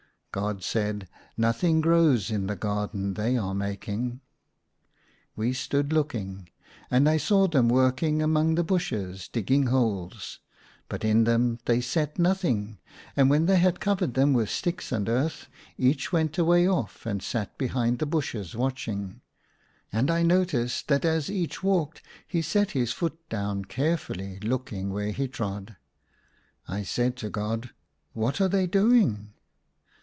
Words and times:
God 0.33 0.63
said," 0.63 1.09
Nothing 1.37 1.81
grows 1.81 2.31
in 2.31 2.47
the 2.47 2.55
garden 2.55 3.15
they 3.15 3.35
are 3.35 3.53
making." 3.53 4.21
We 5.35 5.51
stood 5.51 5.91
looking; 5.91 6.47
and 6.89 7.09
I 7.09 7.17
saw 7.17 7.47
them 7.49 7.67
working 7.67 8.21
among 8.21 8.55
the 8.55 8.63
bushes, 8.63 9.27
digging 9.27 9.65
holes, 9.67 10.39
but 10.87 11.03
in 11.03 11.25
them 11.25 11.59
they 11.65 11.81
set 11.81 12.17
nothing; 12.17 12.77
and 13.17 13.29
when 13.29 13.45
they 13.45 13.57
had 13.59 13.81
covered 13.81 14.11
ACROSS 14.11 14.25
MY 14.25 14.31
BED. 14.31 14.33
137 14.33 14.33
them 14.33 14.33
with 14.33 14.49
sticks 14.49 14.91
and 14.93 15.09
earth 15.09 15.47
each 15.77 16.13
went 16.13 16.37
a 16.37 16.45
way 16.45 16.65
off 16.65 17.05
and 17.05 17.21
sat 17.21 17.57
behind 17.57 17.99
the 17.99 18.05
bushes 18.05 18.55
watching; 18.55 19.19
and 19.91 20.09
I 20.09 20.23
noticed 20.23 20.87
that 20.87 21.03
as 21.03 21.29
each 21.29 21.61
walked 21.61 22.01
he 22.25 22.41
set 22.41 22.71
his 22.71 22.93
foot 22.93 23.19
down 23.27 23.65
carefully 23.65 24.39
looking 24.39 24.91
where 24.91 25.11
he 25.11 25.27
trod. 25.27 25.75
I 26.69 26.83
said 26.83 27.17
to 27.17 27.29
God, 27.29 27.71
*' 27.93 28.13
What 28.13 28.39
are 28.39 28.47
they 28.47 28.65
doing 28.65 29.33